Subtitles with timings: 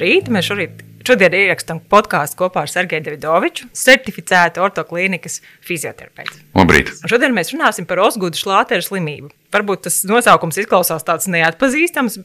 [0.00, 0.28] Labrīt!
[0.32, 6.38] Mēs šorīt, šodien ierakstām podkāstu kopā ar Sergeju Davidoviču, certificētu ortoklīnikas fizioterapeitu.
[6.56, 6.94] Labrīt!
[7.04, 9.28] Un šodien mēs runāsim par Osgudu šlāteru slimību.
[9.52, 12.16] Varbūt tas nosaukums izklausās tāds neatpazīstams,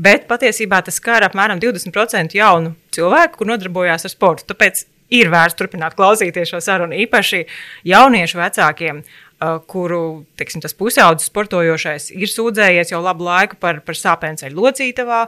[0.00, 4.48] bet patiesībā tas skar apmēram 20% jaunu cilvēku, kur nodarbojās ar sportu.
[4.48, 7.44] Tāpēc ir vērts turpināt klausīties šo sarunu īpaši
[7.92, 9.04] jauniešu vecākiem.
[9.38, 15.20] Uh, kuru teiksim, pusaudzis sportojošais ir sūdzējies jau labu laiku par, par sāpēm ceļu locītavā,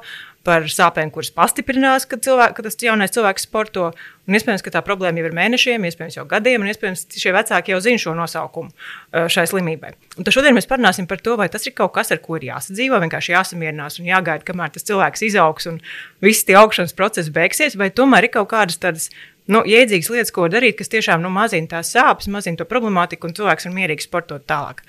[0.42, 3.92] par sāpēm, kuras pastiprinās, kad, cilvēk, kad tas jaunais cilvēks sporto.
[4.26, 7.74] Un iespējams, ka tā problēma jau ir mēnešiem, iespējams, jau gadiem, un iespējams, šie vecāki
[7.74, 9.92] jau zina šo nosaukumu uh, šai slimībai.
[10.16, 12.48] Un tad šodien mēs parunāsim par to, vai tas ir kaut kas, ar ko ir
[12.50, 15.82] jāsadzīvo, vienkārši jāsamierinās un jāgaida, kamēr tas cilvēks izaugs un
[16.24, 19.12] viss tie augšanas procesi beigsies, vai tomēr ir kaut kādas tādas
[19.52, 23.36] nu, jēdzīgas lietas, ko darīt, kas tiešām nu, mazina tās sāpes, mazina to problemātiku, un
[23.36, 24.84] cilvēks var mierīgi sportot tālāk.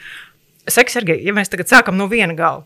[0.69, 2.65] Saka, Sergei, ja mēs tagad sākam no viena gala,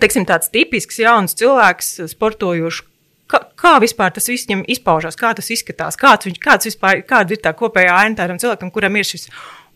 [0.00, 2.86] teiksim, tāds tipisks jauns cilvēks, sportojošs.
[3.30, 7.36] Kā, kā vispār tas viss viņam izpaužās, kā tas izskatās, kāds, viņš, kāds vispār, kāda
[7.36, 9.28] ir tā kopējā aina tādam cilvēkam, kuram ir šis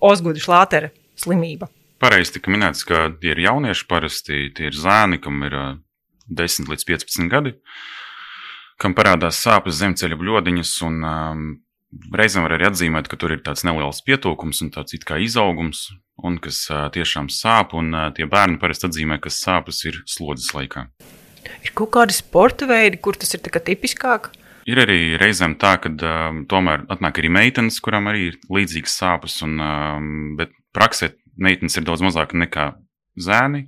[0.03, 1.69] osgudu šlātera slimība?
[2.03, 5.77] Pareizi tika minēts, ka tie ir jaunieši parasti, tie ir zēni, kam ir uh,
[6.35, 7.55] 10 līdz 15 gadi,
[8.81, 11.47] kam parādās sāpes zemceļa bļodiņas un um,
[12.15, 15.87] Reizēm var arī atzīmēt, ka tur ir tāds neliels pietūkums un tāds it kā izaugums,
[16.27, 20.51] un kas uh, tiešām sāp, un uh, tie bērni parasti atzīmē, ka sāpes ir slodzes
[20.57, 20.89] laikā.
[21.63, 24.33] Ir kaut kādi sporta veidi, kur tas ir tipiskāk?
[24.67, 29.39] Ir arī reizēm tā, ka uh, tomēr atnāk arī meitenes, kurām arī ir līdzīgas sāpes,
[29.47, 30.01] un, uh,
[30.41, 32.73] bet praksē meitenes ir daudz mazāk nekā
[33.21, 33.65] zēni,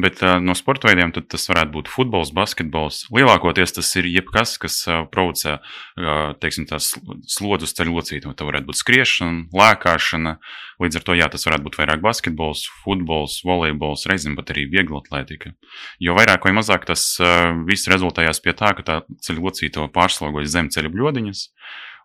[0.00, 3.06] bet uh, no sporta veidiem tas varētu būt futbols, basketbols.
[3.14, 6.92] Lielākoties tas ir jebkas, kas uh, provocē uh, teiksim, tās
[7.30, 8.34] slodzes ceļu locītu.
[8.36, 10.36] Tā varētu būt skriešana, lēkāšana.
[10.82, 15.02] Līdz ar to jā, tas varētu būt vairāk basketbols, futbols, volejbols, reizēm pat arī viegla
[15.02, 15.54] atletika.
[16.02, 20.54] Jo vairāk vai mazāk tas uh, viss rezultējās pie tā, ka tā ceļu locīto pārslogojas
[20.56, 21.48] zem ceļu bļodiņas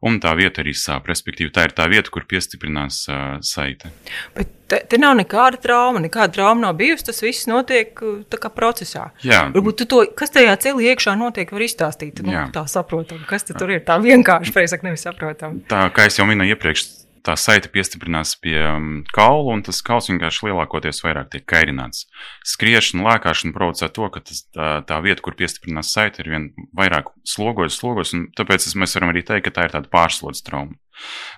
[0.05, 1.07] un tā vieta arī sāp.
[1.09, 3.91] Respektīvi, tā ir tā vieta, kur piestiprinās uh, saite.
[4.35, 7.07] Bet te, te nav nekāda trauma, nekāda trauma nav bijusi.
[7.09, 9.09] Tas viss notiek kā procesā.
[9.25, 9.47] Jā.
[9.55, 12.21] Varbūt to, kas tajā celī iekšā notiek, var izstāstīt.
[12.25, 13.83] Nu, tā saprotam, kas tur ir.
[13.87, 15.61] Tā vienkārši, precīzi, nevis saprotam.
[15.71, 16.85] Tā kā es jau minēju iepriekš,
[17.25, 22.05] tā saite piestiprinās pie um, kaula, un tas kauls vienkārši lielākoties vairāk tiek kairināts.
[22.47, 27.13] Skriešana, lēkāšana provocē to, ka tas, tā, tā vieta, kur piestiprinās saite, ir vien vairāk
[27.27, 30.77] slogojas, slogojas, un tāpēc mēs varam arī teikt, ka tā ir tāda pārslodzes trauma.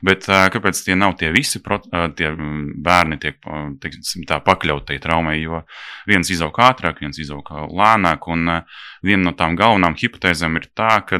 [0.05, 2.29] Bet kāpēc tie nav tie visi tie
[2.87, 3.39] bērni, tiek
[3.83, 5.35] teiksim, tā pakļautai traumai?
[5.41, 5.63] Jo
[6.07, 8.61] viens izaug ātrāk, viens izaug lēnāk, un
[9.03, 11.19] viena no tām galvenām hipotēzēm ir tā, ka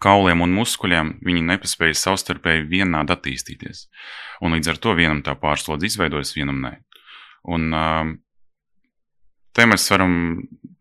[0.00, 3.86] kauliem un muskuļiem viņi nepaspēja savstarpēji vienādi attīstīties.
[4.44, 6.74] Un līdz ar to vienam tā pārslodze izveidojas, vienam nē.
[7.52, 8.14] Un um,
[9.56, 10.14] te mēs varam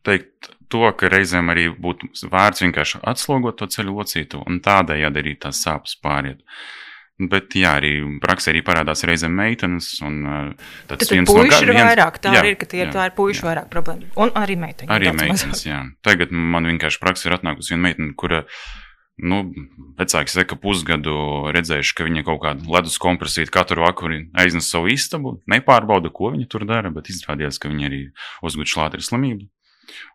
[0.07, 5.35] teikt to, ka reizēm arī būtu vērts vienkārši atslogot to ceļu locītu un tādējādi arī
[5.41, 6.45] tās sāpes pāriet.
[7.19, 9.89] Bet, jā, arī praksē arī parādās reizēm meitenes.
[10.07, 11.87] Un, uh, tas viens no tādiem ir viens...
[11.89, 12.21] vairāk.
[12.23, 13.47] Tā jā, ir, ka tie jā, tā ir puiši jā.
[13.49, 14.07] vairāk problēma.
[14.23, 14.93] Un arī meitenes.
[14.95, 15.81] Arī meitenes, jā.
[16.07, 18.61] Tagad man vienkārši praksē ir atnākusi viena meitene, kura uh,
[19.19, 19.41] Nu,
[19.99, 21.13] vecāki saka, ka pusgadu
[21.51, 26.47] redzējuši, ka viņa kaut kādu ledus kompresītu katru vakaru aiznes savu istabu, nepārbauda, ko viņa
[26.51, 28.01] tur dara, bet izrādījās, ka viņa arī
[28.45, 29.49] uzguva šlāta slimību.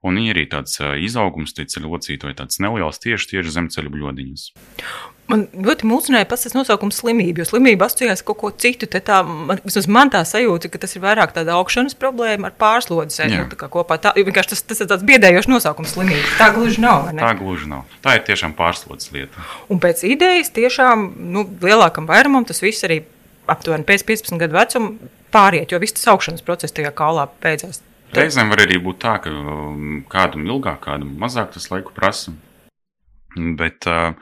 [0.05, 4.49] Un ir arī tāds izaugums, tie ceļu locītoji, tāds neliels tieši, tieši zem ceļu bļodiņas.
[5.25, 8.85] Man ļoti mulsināja pats tas nosaukums slimība, jo slimība asociējas ar kaut ko citu.
[8.93, 9.62] Tā, man,
[9.97, 13.25] man tā sajūta, ka tas ir vairāk tāda augšanas problēma ar pārslodzi.
[13.33, 16.29] Nu, tā kopā, tā, tas, tas ir tāds biedējošs nosaukums slimība.
[16.37, 17.09] Tā gluži nav.
[17.17, 17.89] Tā gluži nav.
[18.05, 19.49] Tā ir tiešām pārslodzes lieta.
[19.73, 23.01] Un pēc idejas tiešām nu, lielākam vairumam tas viss arī
[23.49, 27.81] aptuveni pēc 15 gadu vecuma pāriet, jo viss tas augšanas process tajā kaulā beidzās.
[28.14, 32.34] Reizēm var arī būt tā, ka um, kādam ilgāk, kādam mazāk tas laiku prasa.
[33.34, 34.14] Bet uh,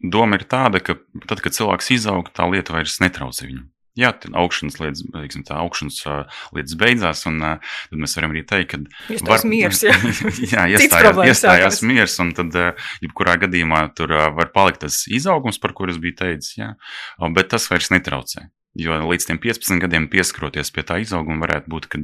[0.00, 0.96] doma ir tāda, ka
[1.28, 3.68] tad, kad cilvēks izaug, tā lieta vairs netraucē viņam.
[3.94, 8.42] Jā, augšanas lietas, teiksim, tā augšanas uh, lietas beidzās, un uh, tad mēs varam arī
[8.48, 9.94] teikt, ka var, miers, jā,
[10.54, 15.60] jā iestājās, iestājās miers, un tad, uh, jebkurā gadījumā, tur uh, var palikt tas izaugums,
[15.62, 16.72] par kuras bija teicis, jā,
[17.36, 18.48] bet tas vairs netraucē.
[18.74, 22.00] Jo līdz tam 15 gadiem pieskaroties pie tā izauguma, varētu būt, ka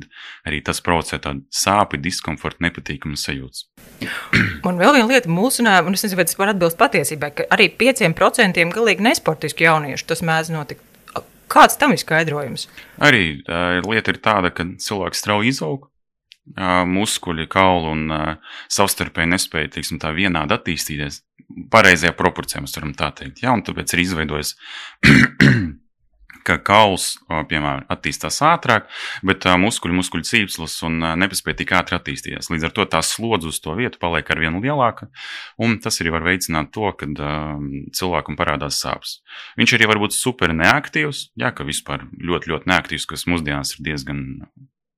[0.47, 3.65] arī tas provocē tādu sāpju, diskomfortu, nepatīkamu sajūtu.
[4.67, 7.67] Man vēl viena lieta mulsināja, un es nezinu, vai tas var atbilst patiesībai, ka arī
[7.81, 10.87] 5% galīgi nesportisku jauniešu tas mēdz notikt.
[11.51, 12.69] Kāds tam ir skaidrojums?
[13.03, 15.89] Arī uh, lieta ir tāda, ka cilvēks strauji izaug,
[16.55, 21.25] uh, muskuļi, kauli un uh, savstarpēji nespēja teiksim, tā vienādi attīstīties.
[21.75, 23.43] Pareizajā proporcijā mēs varam tā teikt.
[23.43, 24.55] Jā, un tāpēc ir izveidojis
[26.47, 28.89] ka kauls, piemēram, attīstās ātrāk,
[29.27, 32.51] bet muskuļu, muskuļu cīpslas un nepaspēja tik ātri attīstīties.
[32.53, 35.11] Līdz ar to tā slodze uz to vietu paliek ar vien lielāka,
[35.61, 37.09] un tas arī var veicināt to, ka
[37.97, 39.21] cilvēkam parādās sāpes.
[39.61, 43.89] Viņš arī var būt super neaktīvs, jā, ka vispār ļoti, ļoti neaktīvs, kas mūsdienās ir
[43.91, 44.27] diezgan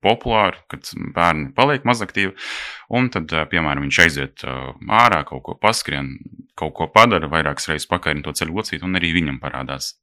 [0.03, 2.33] populāri, kad bērni paliek mazaktīvi,
[2.97, 6.17] un tad, piemēram, viņš aiziet ārā, kaut ko paskrien,
[6.59, 9.93] kaut ko padara, vairākas reizes pakaļ to ceļu locīt, un arī viņam parādās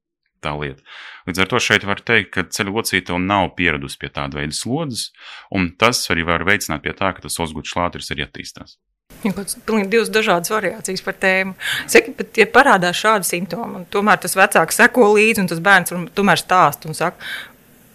[0.44, 0.84] tā lieta.
[1.28, 5.10] Līdz ar to šeit var teikt, ka ceļu locīta nav pieradusi pie tāda veida slodzes,
[5.54, 8.78] un tas arī var veicināt pie tā, ka tas osguds šlātris arī attīstās.
[9.26, 9.58] Ir kādas
[9.90, 11.56] divas dažādas variācijas par tēmu.
[11.90, 15.92] Saki, bet, ja parādās šādi simptomi, un tomēr tas vecāks seko līdzi, un tas bērns
[16.16, 17.32] tomēr stāsta un saka,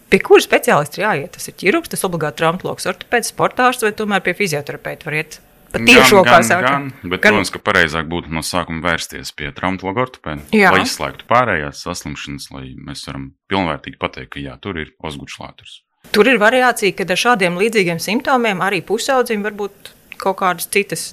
[0.06, 1.32] Pie kura speciālista ir jāiet?
[1.34, 5.40] Tas ir ķirurgs, tas obligāti traumatologs, ortopēds, sportārs vai tomēr pie fizioterapeita var iet?
[5.74, 7.34] Patiešo, gan, gan, gan, bet, gan.
[7.34, 12.70] protams, ka pareizāk būtu no sākuma vērsties pie traumatologa ortopēda, lai izslēgtu pārējās saslimšanas, lai
[12.78, 15.82] mēs varam pilnvērtīgi pateikt, ka jā, tur ir osgučlāturs.
[16.16, 19.92] Tur ir variācija, kad ar šādiem līdzīgiem simptomiem arī pusaudzim var būt
[20.22, 21.10] kaut kādas citas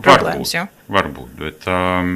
[0.00, 0.54] problēmas.
[0.54, 0.64] Varbūt, ja?
[0.90, 2.14] varbūt bet um,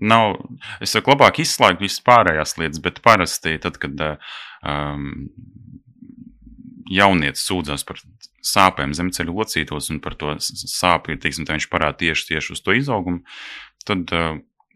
[0.00, 0.38] nav,
[0.84, 5.28] es saku, labāk izslēgt visas pārējās lietas, bet parasti tad, kad um,
[6.88, 8.00] jaunietis sūdzās par
[8.44, 12.76] sāpēm zemceļa locītos un par to sāpju, teiksim, tā viņš parāda tieši, tieši uz to
[12.76, 13.24] izaugumu,
[13.88, 14.12] tad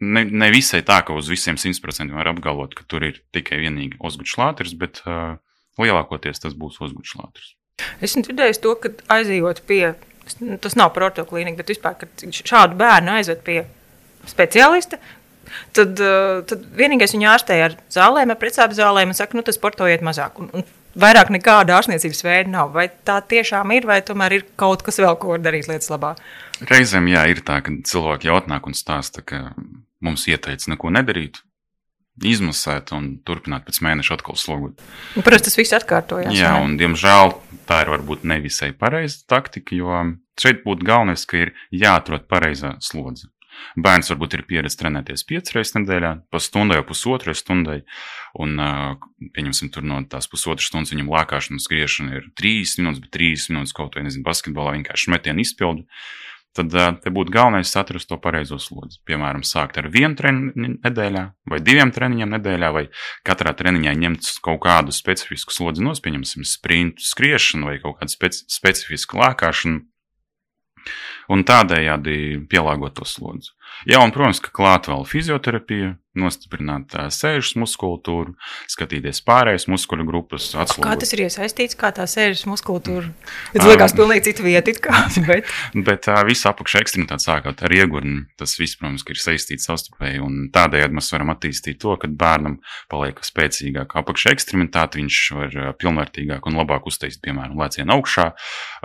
[0.03, 3.99] ne, ne visai tā, ka uz visiem 100% var apgalvot, ka tur ir tikai vienīgi
[4.03, 5.37] osguļu šlāters, bet uh,
[5.81, 7.53] lielākoties tas būs osguļu šlāters.
[8.05, 9.95] Esmu dzirdējis to, ka aizejot pie,
[10.61, 13.63] tas nav protoklīnika, bet vispār, kad šādu bērnu aizved pie
[14.29, 14.99] speciālista,
[15.75, 15.99] tad,
[16.49, 20.39] tad vienīgais viņa ārstēja ar zālēm, ar precāpju zālēm un saka, nu, tas sportojiet mazāk.
[20.39, 20.67] Un, un
[20.99, 22.73] vairāk nekāda ārstniecības veida nav.
[22.75, 26.13] Vai tā tiešām ir, vai tomēr ir kaut kas vēl, ko var darīt lietas labā?
[26.69, 29.49] Reizēm jā, ir tā, ka cilvēki jau atnāk un stāsta, ka
[30.03, 31.41] mums ieteica neko nedarīt.
[32.23, 34.81] Izmasēt un turpināt pēc mēneša atkal slogot.
[35.15, 36.35] Nu, Parasti tas viss atkārtojas.
[36.37, 36.67] Jā, ne?
[36.67, 37.33] un diemžēl
[37.65, 40.03] tā ir varbūt nevisai pareiza taktika, jo
[40.37, 43.32] šeit būtu galvenais, ka ir jāatrod pareizā slodze.
[43.79, 47.79] Bērns varbūt ir pieredzējis trenēties piecas reizes nedēļā, pa stundai vai pusotrai stundai.
[48.41, 48.57] Un,
[49.35, 53.49] pieņemsim, tur no tās pusotras stundas viņam lēkāšana un skriešana ir trīs minūtes, bet trīs
[53.51, 55.87] minūtes kaut vai, nezinu, basketbolā vienkārši metienu izpildu.
[56.53, 56.69] Tad
[57.01, 58.99] te būtu galvenais atrast to pareizo slodzi.
[59.09, 62.83] Piemēram, sākt ar vienu treniņu nedēļā, vai diviem treniņiem nedēļā, vai
[63.25, 69.17] katrā treniņā ņemt kaut kādu specifisku slodzi, nospieņemsim, sprintu, skriešanu vai kaut kādu speci specifisku
[69.23, 69.81] lēkāšanu
[71.33, 72.17] un tādējādi
[72.51, 73.53] pielāgot to slodzi.
[73.89, 78.35] Jā, un, protams, ka klāt vēl fizioterapija, nostiprināt sēžas muskultūru,
[78.69, 80.51] skatīties pārējās muskuļu grupas.
[80.53, 80.85] Atslogot.
[80.85, 83.09] Kā tas ir iesaistīts, kā tā sēžas muskultūra?
[83.55, 85.49] Tas liekas, pilnīgi cita vieta, kā, bet.
[85.87, 90.99] bet viss apakšā ekstremitāte sākot ar iegurni, tas viss, protams, ir saistīts savstarpēji, un tādējādi
[90.99, 92.59] mēs varam attīstīt to, ka bērnam
[92.93, 98.29] paliek spēcīgāk apakšā ekstremitāte, viņš var pilnvērtīgāk un labāk uztaisīt, piemēram, lēcienu augšā,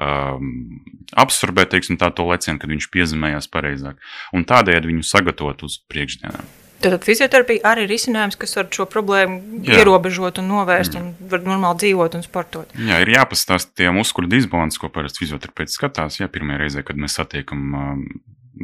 [0.00, 0.80] um,
[1.18, 4.00] absorbēt, teiksim, tā to lēcienu, kad viņš piezemējās pareizāk,
[4.32, 6.46] un tādējādi viņu sagatavot uz priekšdienām.
[6.78, 9.80] Tad fizioterapija arī ir risinājums, kas var šo problēmu Jā.
[9.80, 11.06] ierobežot un novērst, mm.
[11.08, 12.74] un var normāli dzīvot un sportot.
[12.78, 16.20] Jā, ir jāpastāsta tie muskuļu disbalansi, ko parasti fizioterapeits skatās.
[16.20, 18.04] Jā, pirmajā reizē, kad mēs satiekam um,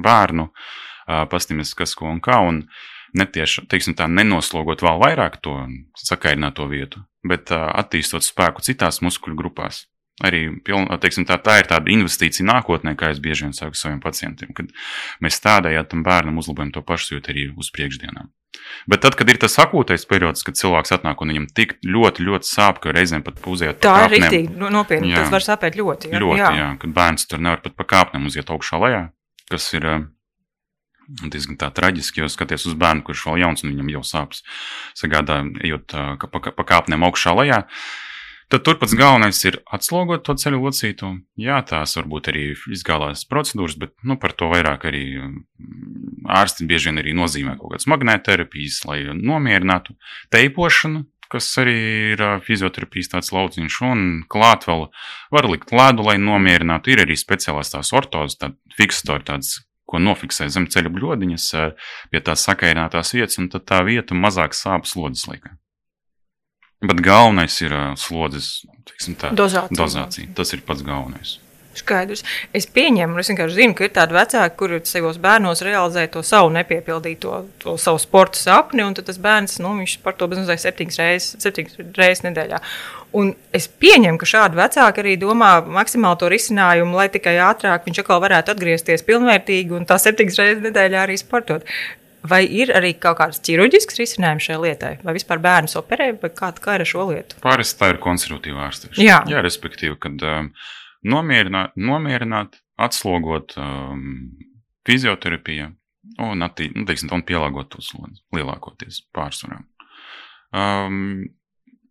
[0.04, 2.38] bērnu, uh, paskatāmies, kas ko un kā.
[2.46, 2.62] Un
[3.18, 5.56] netieši, teiksim, tā nenoslogot vēl vairāk to
[5.98, 9.88] sakairināto vietu, bet uh, attīstot spēku citās muskuļu grupās.
[10.22, 13.98] Arī piln, teiksim, tā, tā ir tāda investīcija nākotnē, kā es bieži vien saku saviem
[14.02, 14.68] pacientiem, kad
[15.24, 18.30] mēs tādējādi tam bērnam uzlabojam to pašsajūtu arī uz priekšdienām.
[18.86, 22.46] Bet tad, kad ir tas akūtais periods, kad cilvēks atnāk un viņam tik ļoti, ļoti
[22.46, 23.98] sāp, ka reizēm pat uzējot pa kāpnēm.
[23.98, 26.12] Tā ir rīktīgi, nopietni, jā, tas var sāpēt ļoti.
[26.14, 26.52] Jā, ļoti, jā.
[26.60, 29.02] jā, kad bērns tur nevar pat pa kāpnēm uziet augšā lejā,
[29.50, 29.90] kas ir
[31.26, 34.46] diezgan tā traģiski, jo skaties uz bērnu, kurš vēl jauns un viņam jau sāpes
[34.94, 35.98] sagādā, ejot
[36.30, 37.64] pa, pa kāpnēm augšā lejā.
[37.66, 38.13] Uh,
[38.54, 41.08] Tad tur pats galvenais ir atslogot to ceļu locītu.
[41.42, 45.40] Jā, tās varbūt arī izgālās procedūras, bet nu, par to vairāk arī mm,
[46.30, 49.96] ārsti bieži vien arī nozīmē kaut kādas magnēterapijas, lai nomierinātu
[50.30, 51.02] teipošanu,
[51.34, 51.74] kas arī
[52.12, 54.86] ir fizioterapijas tāds lauciņš, un klāt vēl
[55.34, 56.94] var likt ledu, lai nomierinātu.
[56.94, 61.50] Ir arī speciālās tās ortozes, tādi fiksatori, tāds, ko nofiksē zem ceļa bļodiņas
[62.14, 65.56] pie tās sakairinātās vietas, un tad tā vieta mazāk sāp slodzes laikā.
[66.84, 68.64] Bet galvenais ir uh, slodzes
[69.20, 69.78] tā, dozācija.
[69.78, 70.28] dozācija.
[70.36, 71.38] Tas ir pats galvenais.
[71.74, 72.22] Skaidrs.
[72.54, 76.52] Es pieņemu, es vienkārši zinu, ka ir tādi vecāki, kuri savos bērnos realizē to savu
[76.54, 79.72] nepiepildīto, to savu sporta sapni, un tas bērns, nu,
[80.04, 82.60] par to bezmazliet septiņas reizes, septiņas reizes nedēļā.
[83.18, 88.02] Un es pieņemu, ka šādi vecāki arī domā maksimāli to risinājumu, lai tikai ātrāk viņš
[88.02, 91.66] atkal varētu atgriezties pilnvērtīgi un tā septiņas reizes nedēļā arī sportot.
[92.28, 94.92] Vai ir arī kaut kāds ķirurģisks risinājums šai lietai?
[95.04, 97.36] Vai vispār bērns operē, vai kā, kā ir ar šo lietu?
[97.44, 99.04] Parasti tā ir konservatīva ārstēšana.
[99.04, 99.18] Jā.
[99.28, 100.48] Jā, respektīvi, kad um,
[101.04, 104.06] nomierināt, nomierināt, atslogot um,
[104.88, 105.68] fizioterapiju
[106.24, 109.60] un, attī, nu, teiksim, un pielāgot to slodzi lielākoties pārsvarā.
[110.54, 111.26] Um,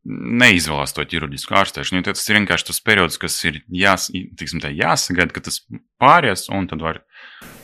[0.03, 2.01] neizvēlās to ķirurģisku ārstēšanu.
[2.01, 5.61] Jo tas ir vienkārši tas periods, kas ir jās, tā, jāsagaida, ka tas
[6.01, 7.03] pāries, un tad var.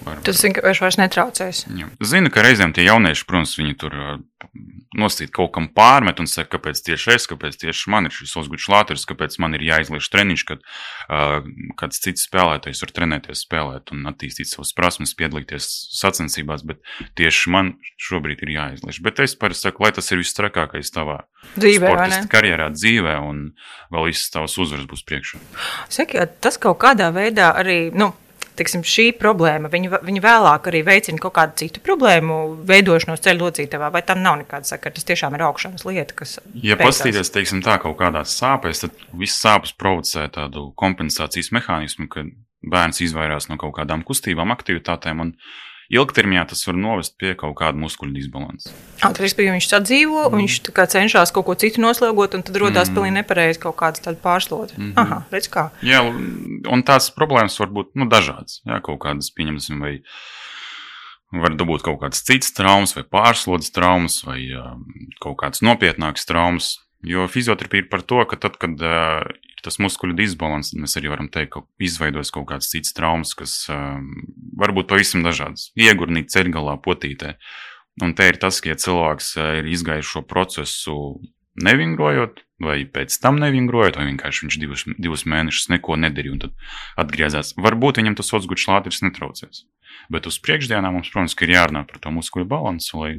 [0.05, 1.63] Var Tas vienkārši vairs netraucēs.
[1.77, 1.89] Jā.
[2.11, 3.95] Zinu, ka reizēm tie jaunieši, protams, viņi tur
[4.97, 8.67] nosīt kaut kam pārmet un saka, kāpēc tieši es, kāpēc tieši man ir šis osguļs
[8.71, 11.45] lāteris, kāpēc man ir jāizliež treniņš, kad uh,
[11.79, 15.67] kāds cits spēlētājs var trenēties, spēlēt un attīstīt savas prasmes, piedalīties
[15.99, 16.81] sacensībās, bet
[17.19, 19.01] tieši man šobrīd ir jāizliež.
[19.05, 21.21] Bet es parasti saku, lai tas ir viss trakākais tavā
[21.59, 21.93] Dzīvē,
[22.31, 23.45] karjerā, dzīvē, un
[23.93, 25.39] vēl visas tavas uzvaras būs priekšā.
[25.91, 27.79] Saki, tas kaut kādā veidā arī.
[27.95, 28.11] Nu,
[28.59, 33.87] Tiksim, šī problēma, viņa, viņa vēlāk arī veicina kaut kādu citu problēmu, veidošanos ceļu locītavā,
[33.93, 34.95] vai tam nav nekāda sakara.
[34.97, 36.37] Tas tiešām ir augšanas lieta, kas.
[36.59, 42.27] Ja paskatīties, teiksim, tā kaut kādās sāpēs, tad viss sāpes provocē tādu kompensācijas mehānismu, kad
[42.67, 45.33] bērns izvairās no kaut kādām kustībām, aktivitātēm, un
[45.89, 48.73] ilgtermiņā tas var novest pie kaut kāda muskuļu disbalansa.
[49.01, 50.41] Tad, respektīvi, viņš sadzīvo, mm.
[50.41, 50.57] viņš
[50.93, 52.97] cenšas kaut ko citu noslēgot, un tad radās mm.
[52.97, 54.77] pilnīgi nepareizi kaut kāda pārslodze.
[54.77, 54.99] Mm -hmm.
[55.01, 55.69] Aha, redz kā.
[55.85, 58.61] Jā, un tās problēmas var būt nu, dažādas.
[58.65, 59.99] Jā, kaut kādas, pieņemsim, vai
[61.31, 64.85] var dabūt kaut kādas citas traumas, vai pārslodzes traumas, vai um,
[65.21, 66.77] kaut kādas nopietnākas traumas.
[67.05, 69.23] Jo fizioterapija ir par to, ka tad, kad uh,
[69.65, 73.55] tas muskuļu disbalans, tad mēs arī varam teikt, ka izveidojas kaut kādas citas traumas, kas
[73.73, 74.11] um,
[74.59, 75.69] var būt pavisam dažādas.
[75.79, 77.35] Iegurnīt ceļgalā, potītē.
[78.03, 80.95] Un te ir tas, ka ja cilvēks uh, ir izgājis šo procesu
[81.59, 86.55] nevingrojot, vai pēc tam nevingrojot, vai vienkārši viņš divus, divus mēnešus neko nedarīja un tad
[87.03, 87.53] atgriezās.
[87.59, 89.65] Varbūt viņam tas otrs šlāteris netraucēs.
[90.13, 93.11] Bet uz priekšdienām mums, protams, ir jārunā par to muskuļu balansu, lai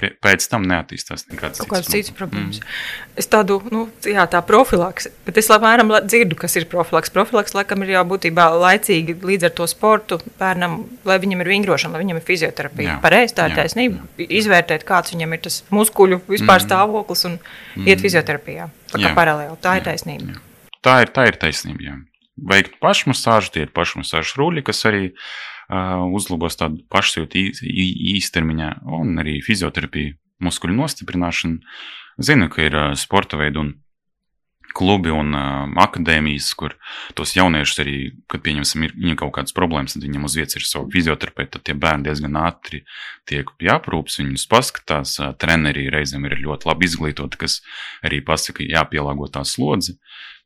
[0.00, 2.58] pēc tam neattīstās nekādas Kaut kādas citas problēmas.
[2.58, 3.18] Mm.
[3.20, 7.12] Es tādu, nu, jā, tā profilaks, bet es apmēram la- dzirdu, kas ir profilaks.
[7.12, 11.96] Profilaks, laikam, ir jau būtībā laicīgi līdz ar to sportu bērnam, lai viņam ir vingrošana,
[11.96, 12.88] lai viņam ir fizioterapija.
[12.96, 12.98] Jā.
[13.04, 14.02] Pareizi, tā ir Jā, taisnība.
[14.18, 17.38] Izvērtēt, kāds viņam ir tas muskuļu vispār stāvoklis un
[17.84, 18.70] iet fizioterapijā.
[18.92, 19.14] Tā kā Jā.
[19.18, 19.92] paralēli, tā ir Jā.
[19.92, 20.40] taisnība.
[20.82, 21.86] Tā ir, tā ir taisnība.
[21.92, 21.96] Jā.
[22.42, 25.51] Veikt pašmasāžu, tie ir pašmasāžu ruļļi, kas arī uh,
[26.12, 27.46] uzlabos tādu pašsajūtu
[28.16, 31.76] īstermiņā, un arī fizioterapija, muskuļu nostiprināšana.
[32.22, 33.72] Zinu, ka ir sporta veidi un
[34.72, 35.34] klubi un
[35.80, 36.74] akadēmijas, kur
[37.16, 37.96] tos jauniešus arī,
[38.30, 41.66] kad pieņemsim, ir viņiem kaut kādas problēmas, tad viņiem uz vietas ir savu fizioterapeiti, tad
[41.68, 42.82] tie bērni diezgan ātri
[43.28, 47.60] tiek jāprūps, viņus paskatās, treneri reizēm ir ļoti labi izglītoti, kas
[48.06, 49.98] arī pasaka, jāpielāgo tā slodzi.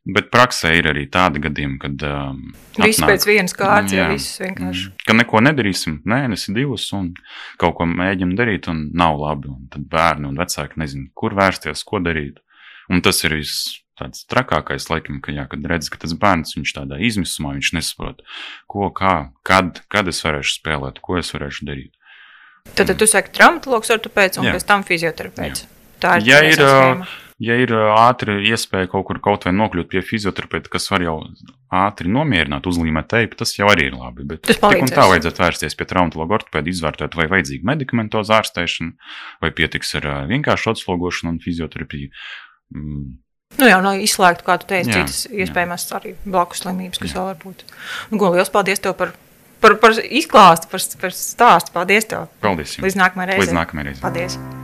[0.07, 2.37] Bet praksē ir arī tādi gadījumi, kad um,
[2.77, 4.11] Viss atnāk- pēc vienas kārtas, jā, Jā.
[4.13, 4.85] viss vienkārši.
[4.87, 5.01] Mm.
[5.09, 7.09] Ka neko nedarīsim, mēnesi, divus, un
[7.59, 9.49] kaut ko mēģinām darīt, un nav labi.
[9.51, 12.39] Un tad bērni un vecāki nezina, kur vērsties, ko darīt.
[12.87, 16.73] Un tas ir viss tāds trakākais, laikam, ka, jā, kad redz, ka tas bērns viņš
[16.77, 18.21] tādā izmisumā, viņš nesaprot,
[18.69, 21.91] ko, kā, kad, kad es varēšu spēlēt, ko es varēšu darīt.
[22.75, 24.53] Tad, tad tu saki traumatologs, ortopēds un Jā.
[24.55, 25.65] pēc tam fizioterapeits.
[25.99, 27.07] Tā ir Ja pareizā ir.
[27.39, 31.19] Ja ir ātri iespēja kaut kur kaut vai nokļūt pie fizioterapeita, kas var jau
[31.69, 34.25] ātri nomierināt, uzlīmēt teipu, tas jau arī ir labi.
[34.25, 34.95] Bet Tas palīdzēs.
[34.95, 39.13] tā vajadzētu vērsties pie traumatologa ortopēda, izvērtēt, vai vajadzīga medikamentoza ārstēšana,
[39.45, 42.09] vai pietiks ar vienkāršu atslogošanu un fizioterapiju.
[42.73, 43.07] Mm,
[43.57, 45.45] Nu jā, nav izslēgta, kā tu teici, Jā, citas jā.
[45.45, 47.63] iespējamas arī blakus slimības, kas vēl var būt.
[48.11, 49.13] Nu, ko, liels paldies tev par,
[49.63, 51.71] par, par izklāstu, par, par stāstu.
[51.71, 52.27] Paldies tev.
[52.43, 52.75] Paldies!
[52.75, 52.83] jums.
[52.89, 53.47] Līdz nākamajai reizei.
[53.47, 54.03] Līdz nākamajai reizei.
[54.03, 54.56] Paldies!